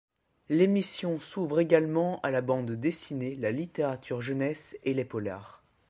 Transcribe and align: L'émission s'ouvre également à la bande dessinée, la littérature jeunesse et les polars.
L'émission 0.49 1.19
s'ouvre 1.19 1.59
également 1.59 2.19
à 2.21 2.31
la 2.31 2.41
bande 2.41 2.71
dessinée, 2.71 3.35
la 3.39 3.51
littérature 3.51 4.19
jeunesse 4.19 4.75
et 4.83 4.95
les 4.95 5.05
polars. 5.05 5.61